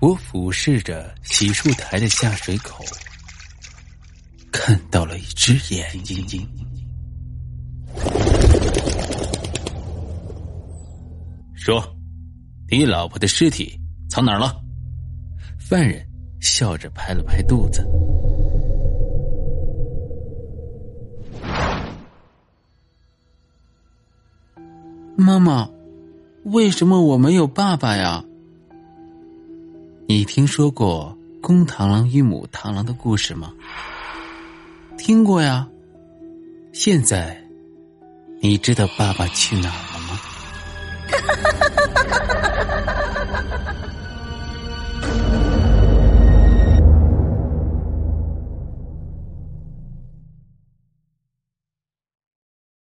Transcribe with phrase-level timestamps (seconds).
[0.00, 2.82] 我俯视着洗漱台的下水口，
[4.50, 6.48] 看到了一只眼睛。
[11.54, 11.84] 说
[12.70, 13.78] ：“你老婆的尸体
[14.08, 14.58] 藏哪儿了？”
[15.60, 16.02] 犯人
[16.40, 17.86] 笑着拍了拍肚子。
[25.14, 25.68] 妈妈，
[26.44, 28.24] 为什么我没有爸爸呀？
[30.10, 33.52] 你听说过公螳螂与母螳螂的故事吗？
[34.98, 35.68] 听过呀。
[36.72, 37.40] 现在，
[38.40, 40.20] 你知道爸爸去哪儿了吗？
[41.12, 41.69] 哈 哈